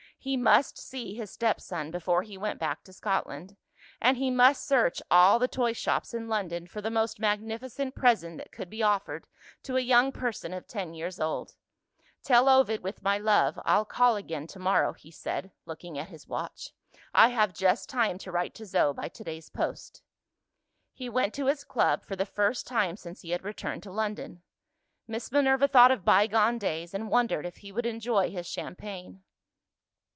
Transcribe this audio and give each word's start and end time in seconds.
He 0.23 0.37
must 0.37 0.77
see 0.77 1.15
his 1.15 1.31
stepson 1.31 1.89
before 1.89 2.21
he 2.21 2.37
went 2.37 2.59
back 2.59 2.83
to 2.83 2.93
Scotland; 2.93 3.57
and 3.99 4.17
he 4.17 4.29
must 4.29 4.67
search 4.67 5.01
all 5.09 5.39
the 5.39 5.47
toy 5.47 5.73
shops 5.73 6.13
in 6.13 6.27
London 6.27 6.67
for 6.67 6.79
the 6.79 6.91
most 6.91 7.19
magnificent 7.19 7.95
present 7.95 8.37
that 8.37 8.51
could 8.51 8.69
be 8.69 8.83
offered 8.83 9.25
to 9.63 9.77
a 9.77 9.81
young 9.81 10.11
person 10.11 10.53
of 10.53 10.67
ten 10.67 10.93
years 10.93 11.19
old. 11.19 11.55
"Tell 12.21 12.47
Ovid, 12.49 12.83
with 12.83 13.01
my 13.01 13.17
love, 13.17 13.59
I'll 13.65 13.83
call 13.83 14.15
again 14.15 14.45
to 14.45 14.59
morrow," 14.59 14.93
he 14.93 15.09
said, 15.09 15.51
looking 15.65 15.97
at 15.97 16.09
his 16.09 16.27
watch. 16.27 16.69
"I 17.15 17.29
have 17.29 17.51
just 17.51 17.89
time 17.89 18.19
to 18.19 18.31
write 18.31 18.53
to 18.53 18.65
Zo 18.67 18.93
by 18.93 19.09
to 19.09 19.23
day's 19.23 19.49
post." 19.49 20.03
He 20.93 21.09
went 21.09 21.33
to 21.33 21.47
his 21.47 21.63
club, 21.63 22.03
for 22.03 22.15
the 22.15 22.27
first 22.27 22.67
time 22.67 22.95
since 22.95 23.21
he 23.21 23.31
had 23.31 23.43
returned 23.43 23.81
to 23.81 23.91
London. 23.91 24.43
Miss 25.07 25.31
Minerva 25.31 25.67
thought 25.67 25.89
of 25.89 26.05
bygone 26.05 26.59
days, 26.59 26.93
and 26.93 27.09
wondered 27.09 27.43
if 27.47 27.57
he 27.65 27.71
would 27.71 27.87
enjoy 27.87 28.29
his 28.29 28.45
champagne. 28.45 29.23